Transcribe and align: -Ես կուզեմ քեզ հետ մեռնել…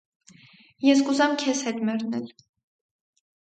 -Ես 0.91 1.03
կուզեմ 1.09 1.35
քեզ 1.43 1.61
հետ 1.67 1.83
մեռնել… 1.91 2.27